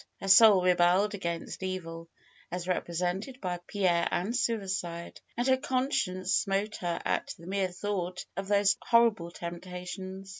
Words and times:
Her 0.19 0.27
soul 0.29 0.63
rebelled 0.63 1.13
against 1.13 1.61
evil, 1.61 2.09
as 2.51 2.67
represented 2.67 3.39
by 3.39 3.59
Pierre 3.67 4.07
and 4.09 4.35
suicide, 4.35 5.21
and 5.37 5.45
her 5.47 5.57
conscience 5.57 6.33
smote 6.33 6.77
her 6.77 6.99
at 7.05 7.35
the 7.37 7.45
mere 7.45 7.67
thought 7.71 8.25
of 8.35 8.47
these 8.47 8.77
horrible 8.81 9.29
temptations. 9.29 10.29